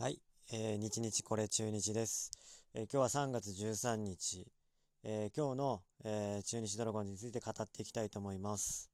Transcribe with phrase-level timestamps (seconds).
[0.00, 0.20] はい、
[0.52, 2.30] えー、日日これ中日です。
[2.72, 4.46] えー、今日は3月13日、
[5.02, 8.92] えー、今日の、えー、中日ドラゴンズについて語っていきたいと思います。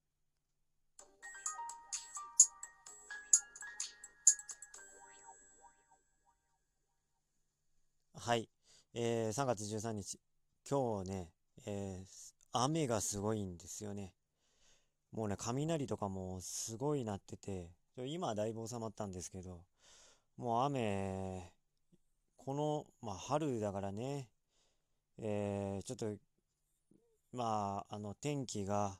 [8.14, 8.48] はい、
[8.95, 10.18] えー、3月13日、
[10.66, 11.29] 今日ね、
[11.66, 12.07] えー、
[12.52, 14.14] 雨がすごいんですよね。
[15.12, 17.68] もうね、雷とかもすごいなってて、
[18.07, 19.66] 今はだいぶ収まったんですけど、
[20.37, 21.53] もう雨、
[22.37, 24.29] この、まあ、春だからね、
[25.19, 26.16] えー、ちょっと、
[27.33, 28.98] まあ、あの、天気が、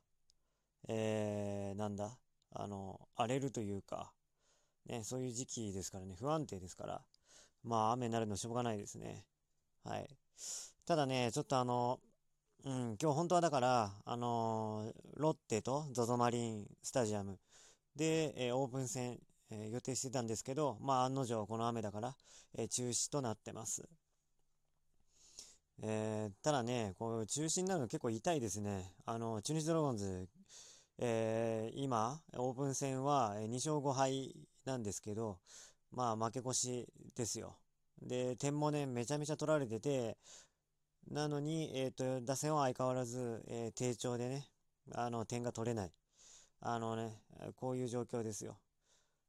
[0.89, 2.19] えー、なんだ、
[2.53, 4.13] あの、荒れるというか、
[4.87, 7.03] ね、そういう時期ですからね、不安定ですから、
[7.65, 9.25] まあ、雨になるのしょうがないですね。
[9.83, 10.09] はい。
[10.87, 11.99] ただね、ちょっとあの、
[12.65, 17.39] うん、今日本当はだから、あのー、ロッテと ZOZO マリンスタジアム
[17.97, 19.19] で、えー、オープン戦、
[19.55, 22.15] えー、予定してたんですけど、まあ案の定この雨だから、
[22.59, 23.89] えー、中止となってます。
[25.83, 28.93] えー、ただね、こう中止になるの結構痛いですね。
[29.07, 30.29] あの、中日ドラゴンズ、
[30.99, 35.39] えー、今、オープン戦は2勝5敗なんですけど、
[35.93, 37.57] まあ負け越しですよ。
[38.03, 40.17] で、点もね、めちゃめちゃ取られてて、
[41.11, 44.49] なのに、えっ、ー、と、打線は相変わらず、えー、低調でね、
[44.93, 45.93] あの、点が取れない。
[46.61, 47.21] あのね、
[47.57, 48.59] こういう状況ですよ。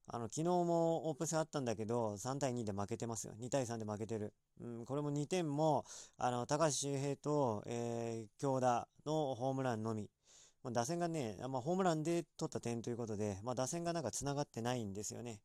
[0.07, 3.33] あの、昨日もオープン戦あったんだけど、3対2で負けてますよ。
[3.39, 4.33] 2対3で負けてる。
[4.61, 5.83] うん、これも2点も、
[6.17, 10.09] あの、高橋周平と、えー、京田のホームランのみ。
[10.63, 15.41] まあ、打線がね、まあ、ホームランで取った点ということで、まあ、打線がなんか繋がってないんですよね。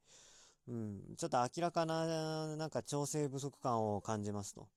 [0.69, 4.69] うん、ちょっと明らかな、なんか調整不足感を感じますと。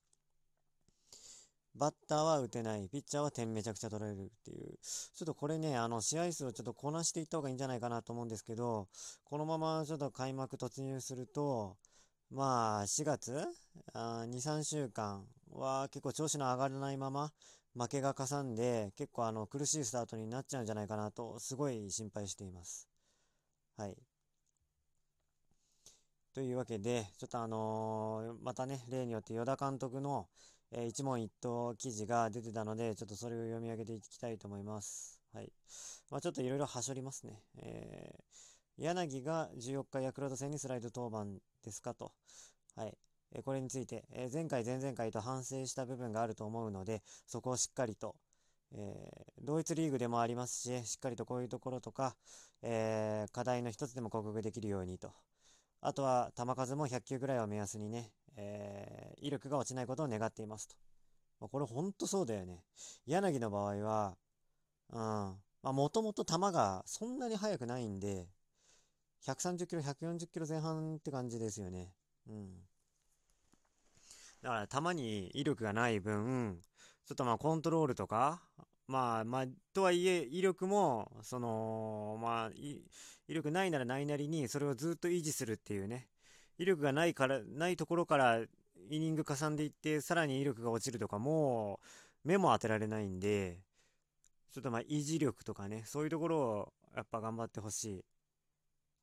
[1.76, 4.78] バッターは打てない、ピッチャーは点めちゃくちゃ取られるっていう。
[4.82, 8.88] ちょっとこれね、あの、試合数をちょっとこなしていった方がいいんじゃないかなと思うんですけど、
[9.24, 11.78] このままちょっと開幕突入すると、
[12.30, 13.48] まあ、4月？
[13.94, 17.32] あ ?2、3週間は結構調子の上がらないまま、
[17.76, 22.88] 負けがかさんで、結構あの、苦しいスタートになっちゃうんじゃないかなと、すごい心配しています。
[23.78, 23.98] はい。
[26.34, 30.28] というわけで、ちょっとあのー、またね、例によって与田監督の、
[30.76, 35.22] えー、一問一答記事が出てたので、ちょっとそれを読み上げていきたいと思います。
[35.32, 35.52] はい。
[36.10, 37.44] まあ、ちょっといろいろはしょりますね。
[37.58, 42.12] えー、柳が14日ヤクルト戦にスライド登板ですかと。
[42.76, 42.98] はい。
[43.34, 48.16] えー、これについて、えー、前回前々回と反省した部分があると思うので、そこをしっかりと、
[48.76, 52.16] えー、同一リーグでもありますし、しっかりとこういうところとか、
[52.64, 55.14] えー、課題の一つでも克服できるようにと。
[55.86, 60.76] あとは、球数も100球ぐらいを目安にね、えー、威力が落ちないことを願っていますと。
[61.42, 62.64] まあ、これほんとそうだよね。
[63.06, 64.16] 柳の場合は、
[64.92, 68.30] うん、まあもともと球がそんなに速くないんで、
[69.26, 71.92] 130キロ、140キロ前半って感じですよね。
[72.30, 72.54] うん。
[74.42, 76.62] だから球に威力がない分、
[77.06, 78.42] ちょっとまあコントロールとか、
[78.94, 82.84] まあまあ、とはいえ、威力も、その、まあ、威
[83.28, 86.10] 力ないならないなりに、それをずっと維持するっていうね。
[86.60, 88.42] 威力がないから、ないところから
[88.92, 91.80] イニングかさんでいって、さらに威力が落ちるとかも
[92.24, 93.62] う、目も当てられないんで、
[94.52, 98.06] ちょっとまあ維持力とかね、そういうところをやっぱ頑張ってほしい。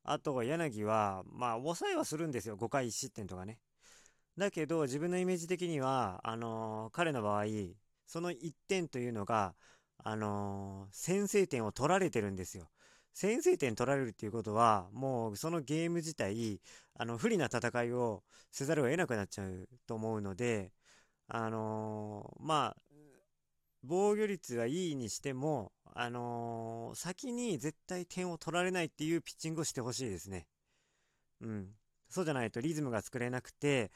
[0.05, 2.55] あと、柳は、まあ、抑えはするんですよ。
[2.55, 3.59] 5回1失点とかね。
[4.37, 7.43] だけど、自分のイメージ的には、あのー、彼の場合、
[8.07, 9.53] その1点というのが、
[10.03, 12.69] あのー、先制点を取られてるんですよ。
[13.13, 16.61] 先制点取られるっていうことは、もうそのゲーム自体、
[16.95, 20.71] あの、不利な戦いをせざるを得なくなっちゃうと思うので、
[21.27, 22.81] あのー、まあ、
[23.83, 30.47] 防御率はいいにしても、あのー、先に絶対点を取られないっていうピッチングをしてほしいですね。
[31.41, 31.67] うん。
[32.09, 33.91] そうじゃないとリズムが作れなくて、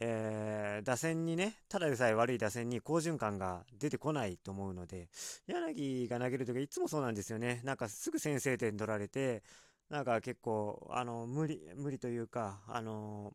[0.00, 5.08] えー、打線にね、ただでさえ悪い打線に好循環が出てこないと思うので、
[5.46, 7.60] 柳が投げるときいつもそうなんですよね。
[7.64, 9.42] なんかすぐ先制点取られて、
[9.90, 13.32] なんか結構、あの、無理、無理というか、あの、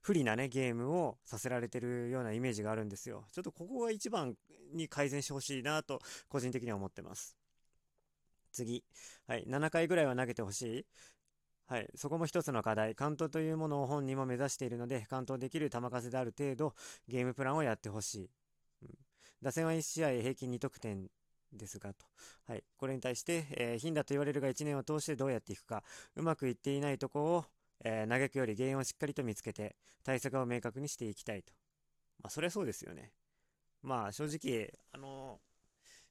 [0.00, 3.24] 不利なね、ゲームをさせられてるようなイメージがあるんですよ。
[3.32, 4.34] ちょっとここが一番
[4.72, 7.36] に改善してほしいなと、個人的には思ってます。
[8.52, 8.84] 次。
[9.26, 9.44] はい。
[9.46, 10.86] 7回ぐらいは投げてほしい。
[11.68, 12.94] はい、そこも一つの課題。
[12.94, 16.74] 完投というものを本人も目指しているので、完投できる球数である程度、
[17.06, 18.30] ゲームプランをやってほしい。
[18.82, 18.88] うん、
[19.42, 21.10] 打線は1試合平均2得点
[21.52, 22.06] ですが、と。
[22.46, 22.64] はい。
[22.78, 25.84] これに対して、えー、頻打と言われるが1年を通してどうやっていくか、
[26.16, 27.44] うまくいっていないとこを、
[27.84, 31.52] えー、嘆くより原因をしっかりと見つけて、対策を明確にしていきたいと。
[32.22, 33.12] まあ、そりゃそうですよね。
[33.82, 35.38] まあ、正直、あの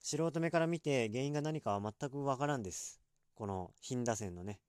[0.03, 3.01] ー、素人目から見て原因が何かは全くわからんです。
[3.33, 4.59] この、頻打線のね。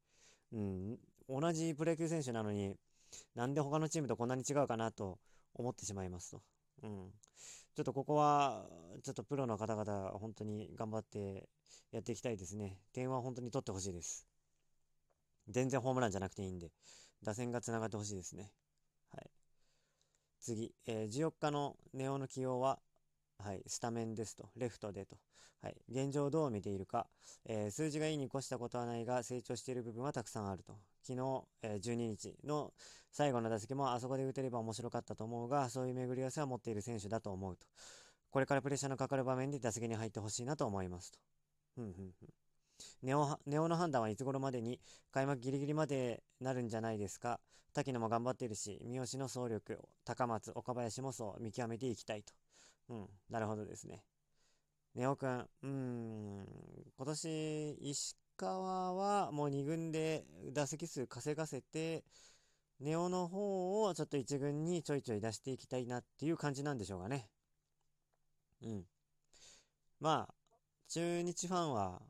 [0.53, 0.99] うん、
[1.29, 2.75] 同じプロ野球選手なのに、
[3.35, 5.19] なんで他のチームとこんなに違うかなと
[5.55, 6.43] 思ってしまいますと。
[6.83, 7.13] うん。
[7.75, 8.67] ちょっとここは、
[9.03, 11.49] ちょっとプロの方々、本当に頑張って
[11.93, 12.79] やっていきたいですね。
[12.93, 14.27] 点は本当に取ってほしいです。
[15.49, 16.73] 全然ホームランじゃなくていいんで、
[17.23, 18.53] 打線が繋がってほしいですね。
[19.11, 19.31] はい。
[20.41, 22.79] 次、えー、14日のネオの起用は、
[23.39, 25.17] はい、スタメンですと、レフトでと、
[25.63, 27.07] はい、現状どう見ているか、
[27.47, 30.75] えー、数字がいいに越したことはないが、成長している部分はたくさんあると。
[31.03, 32.73] 昨日、えー、12日の
[33.11, 37.67] 最後の打席もあそこで打てれば面白かったと思うが、そういう巡り合わせは持っている選手だと思うと。
[38.31, 41.19] これからプレッシャーのかかる場面で打席に入ってほしいなと思いますと。
[41.77, 42.29] ふんふんふん。
[43.03, 44.81] ネオネオの判断はいつ頃までに
[45.11, 47.41] 開幕ギリギリまでなるんじゃないですか。
[47.73, 52.35] 滝野も頑張っているし、三好の総力、高松、岡林もそう見極めていきたいと。
[52.89, 54.03] うん、なるほどですね。
[54.95, 56.47] ネオくん、うーん、
[56.97, 62.05] 今年、石川はもう2軍で打席数稼がせて、
[62.81, 67.29] ネオの方をちょっと1軍にちょいちょい出していきたいなっていう感じなんでしょうかね。
[68.63, 68.85] うん。
[70.01, 70.35] まあ、
[70.89, 72.03] 中日ファンは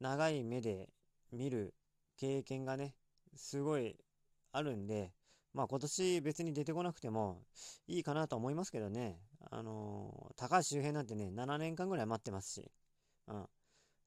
[0.00, 0.88] 長い目で
[1.32, 1.74] 見る
[2.16, 2.94] 経験がね、
[3.36, 3.96] すごい
[4.52, 5.12] あるんで、
[5.54, 7.42] まあ今年別に出てこなくても
[7.86, 9.20] いいかなと思いますけどね。
[9.50, 12.70] あのー、高橋周平なんてね、7年間ぐらい待ってますし、
[13.28, 13.46] うん。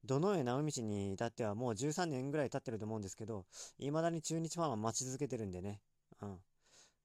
[0.04, 3.46] どの上直道に至ってはもう13年ぐらい経ってると思うんですけど、
[3.78, 5.80] 未だに中日ファンは待ち続けてるんでね。
[6.20, 6.38] うん。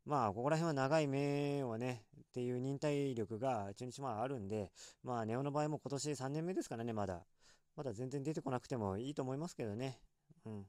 [0.06, 4.71] まあ、ここら辺は長い目をね、っていう忍耐力が中日ファンあるんで、
[5.03, 7.25] まあ、ネオの場合も今年3年目ですからね、まだ。
[7.75, 10.00] まだ全然出てこなくてもいいと思いますけどね。
[10.45, 10.65] うん。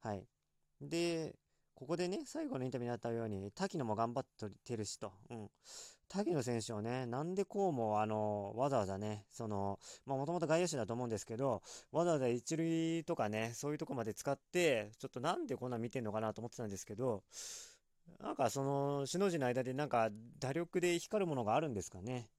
[0.00, 0.26] はい。
[0.80, 1.34] で、
[1.84, 5.12] ここでね、最後のインタビューにあったように、滝野も頑張ってるしと。
[5.28, 5.50] うん。
[6.08, 11.60] 滝野選手をね、なんでこうも、あの、わざわざね、その、まあもともと外野手だと思うんですけど、
[11.92, 17.22] わざわざ一塁とかね、そういうとこまで使って、ちょっとなんでこんな見てんのかなと思ってたんですけど、
[18.18, 20.08] なんかその、首脳陣の間でなんか
[20.40, 22.30] 打力で光るものがあるんですかね。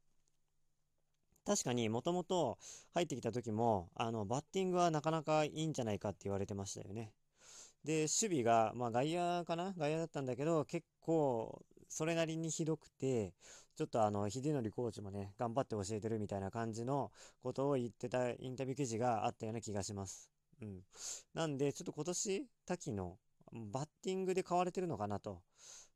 [1.45, 2.57] 確かにもともと
[2.95, 7.13] 入ってきた時も、あの、バッティングはなかなかいいんじゃないかって言われてましたよね。
[7.85, 9.73] で、守備が、まあ外野かな？
[9.77, 13.33] 外野だったんだけど、結構、それなりにひどくて、
[13.75, 17.11] ちょっとあの、秀則コーチもね、頑張って教えてるみたいな感じの
[17.43, 20.31] ことを言ってたインタビュー記事があったような気がします。
[20.61, 20.81] うん。
[21.35, 23.19] なんで、ちょっと今年、滝の
[23.71, 25.43] バッティングで買われてるのかなと。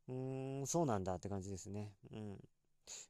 [0.08, 1.96] うーん、そうなんだって感じですね。
[2.12, 2.38] うん。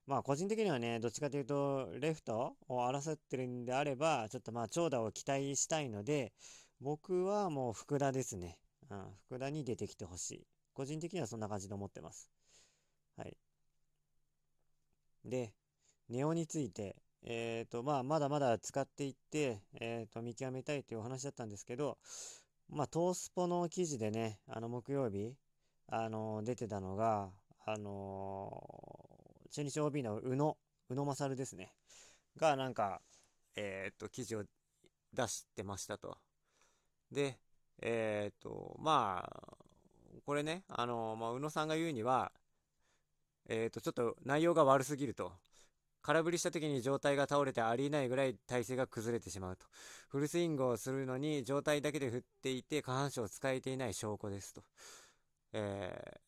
[0.08, 6.32] まあ個人的にはね、どっちかというと、レフトを争ってるんであれば、ちょっとまあ長打を期待したいので、
[6.82, 8.58] 僕はもう福田ですね。
[8.90, 10.48] うん、福田に出てきてほしい。
[10.74, 12.30] 個人的にはそんな感じで思ってます。
[13.18, 13.38] はい。
[15.26, 15.54] で、
[16.10, 21.98] ネオについて、えっ、ー、と、まあ、まだまだ使っていって、えっ、ー、と、見極めたいというお話だったんですけど、
[22.70, 25.36] まあ、トースポの記事でね、あの、木曜日、
[25.88, 27.30] あの、出てたのが、
[27.66, 28.50] あの
[29.52, 30.58] 中日 OB の宇野、
[30.90, 31.74] 宇野勝ですね。
[32.38, 33.02] が、なんか、
[33.56, 34.44] えっ、と、記事を
[35.14, 36.18] 出してましたと。
[37.12, 37.38] で、
[37.82, 39.58] えっ、と、まあ、
[40.26, 42.32] これね、あの、まあ、宇野さんが言うには、
[43.48, 45.32] えっ、と、ちょっと内容が悪すぎると。
[46.02, 49.66] 空振りした時に状態が倒れてありえないぐらい体勢が崩れてしまうと。
[50.08, 54.64] フルスイングをするのに状態だけで振っていて下半身を使えていない証拠ですと。
[55.54, 56.22] え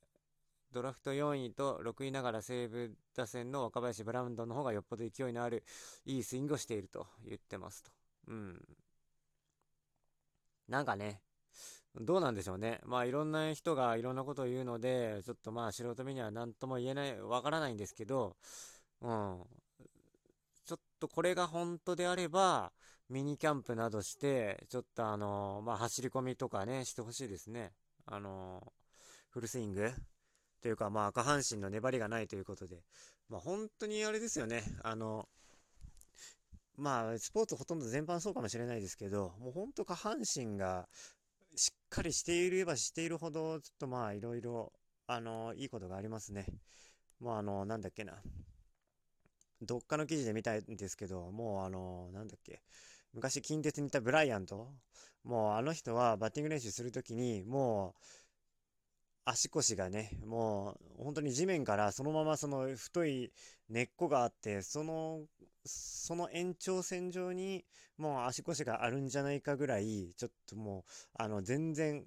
[0.72, 5.64] ドラフト4位と6位ながら西武打線の若林ブラウンドの方がよっぽど勢いのある
[6.06, 7.92] いいスイングをしていると言ってますと。
[8.28, 8.68] うん。
[10.70, 11.22] なんかね、
[11.96, 12.80] どうなんでしょうね。
[12.86, 18.38] まあいろんな人がいろんなことを言うので、ちょっとまあ素人目には何とも言えない、わからないんですけど、
[19.02, 19.44] うん。
[20.66, 22.72] ちょっとこれが本当であれば、
[23.10, 27.72] ミニキャンプなどして、ちょっとあのまあ走り込みとかね、してほしいですね。
[28.06, 28.74] あの
[29.30, 29.92] フルスイング
[30.62, 32.84] というか、まあ、下半身の粘りがないということで、
[33.30, 34.64] まあ、本当にあれですよね。
[34.84, 35.28] あの、
[36.78, 40.88] まあ、スポーツほとんど全般そうかもしれないですけど、もう本当下半身が
[41.56, 44.72] しっかりしていればしているほど、ちょっとまあ、いろいろ、
[45.08, 46.46] あの、いいことがありますね。
[47.20, 48.22] もうあの、なんだっけな。
[49.62, 52.62] どっかの記事で見たいんですけど、もうあの、なんだっけ。
[53.14, 54.74] 昔近鉄にいたブライアント、
[55.24, 58.04] もうあの人はバッティング練習するときに、もう、
[59.24, 63.32] 足腰がね、もう本当に地面からそのままその太い
[63.70, 65.22] 根っこがあって、その、
[65.66, 67.64] その延長線上に
[67.98, 72.04] もう足腰があるんじゃないかぐらい、ちょっともう、あの、全然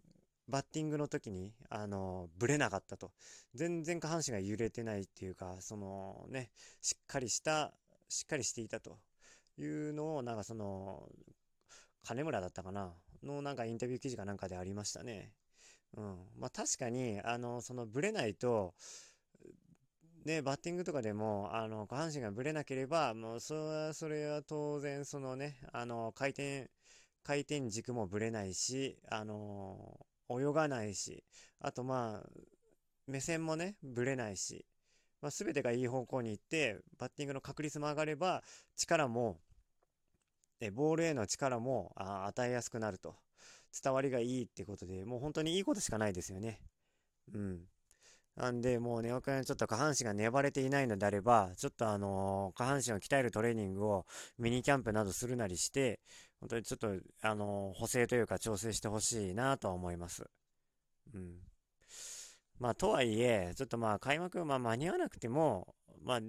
[0.49, 3.13] バッティングの時に、あの、ぶれなかったと。
[3.55, 6.51] 全然下半身が揺れてないっていうか、そのね、
[6.83, 7.73] しっかりした、
[8.09, 8.99] しっかりしていたと
[9.57, 11.09] いうのを、なんかその、
[12.03, 12.93] 金村だったかな？
[13.23, 15.33] のなんかインタビュー記事かなんかでありましたね。
[15.97, 16.17] うん。
[16.39, 18.75] まあ確かに、あの、そのブレないと、
[20.25, 26.71] ね、バッティングとかでも、あの、下半身がぶれなければ、もう、それは、それは当然、そのね、あの、回転、
[27.23, 31.25] 回転軸もぶれないし、あの、泳がないし、
[31.61, 32.31] あとまあ、
[33.07, 34.65] 目線もね、ぶれないし、
[35.21, 38.43] まあ、全てがいい方向に行って、バッティングの確率も上がれば、
[38.77, 39.41] 力も、
[40.61, 43.17] えボールへの力もあ与えやすくなると。
[43.83, 46.61] 伝わりがいいってことで、もう本当にいいことしかないですよね。
[47.33, 47.61] うん。
[48.37, 54.07] なんで、もうね、僕はちょっと下半身が粘れていないのであれば、ちょっとあのー、下半身を鍛えるトレーニングを
[54.39, 56.01] ミニキャンプなどするなりして、
[56.41, 56.89] 本当にちょっと、
[57.23, 60.25] あのー、補正というか調整してほしいなとは思います。
[61.15, 61.39] うん。
[62.59, 66.21] まあ、とはいえ、ちょっとまあ、開幕、まあ、間に合わなくても、まあ、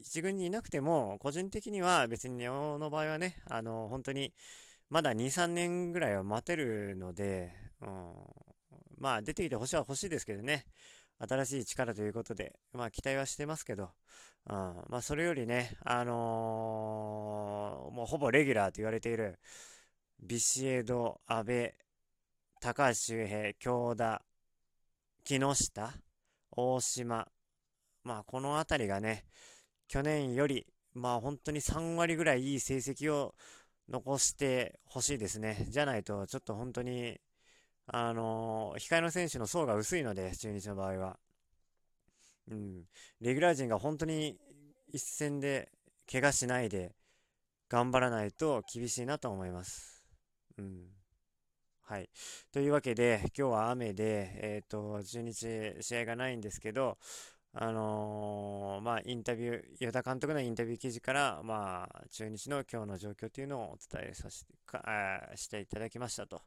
[0.00, 4.32] 一軍にいなくても、個人的には別にネオの場合はね、あのー、本当に、
[4.90, 7.52] まだ2、3年ぐらいは待てるので、
[7.82, 8.12] うん、
[8.98, 10.66] まあ、出てきてほしいは欲しいですけどね。
[11.20, 13.90] 新しい力ということで、まあ期待はしてますけど、
[14.48, 14.54] うん、
[14.88, 19.38] まあそれよりね、あのー、もうほぼレギュラーと言われている、
[20.22, 21.74] ビシエド、阿部、
[22.60, 24.22] 高橋周平、京田、
[25.24, 25.92] 木下、
[26.52, 27.26] 大島、
[28.04, 29.24] まあこの辺りがね、
[29.88, 33.34] 去年より、まあ本当に3割ぐらいいい成績を
[33.88, 35.66] 残してほしいですね。
[35.68, 37.18] じゃないと、ちょっと本当に、
[37.86, 41.18] あのー、控えの選手の層が薄いので、中日の場合は。
[42.50, 42.84] うん。
[43.20, 44.38] レギュラー陣が本当に
[44.92, 45.70] 一戦で
[46.10, 46.94] 怪我しないで
[47.68, 50.04] 頑張らないと厳しいなと思います。
[50.58, 50.88] うん。
[51.82, 52.10] はい。
[52.52, 56.98] というわけで、今日は雨で、えっ、ー、と、中日試合がないんですけど、
[57.60, 64.80] あのー、まあ、インタビュー、与田監督のインタビュー記事から、まあ、中日の今日の状況というのをお伝えさせてか
[65.34, 66.40] していただきましたと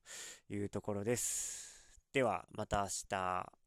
[0.49, 1.83] いうところです。
[2.13, 3.60] では、また明日。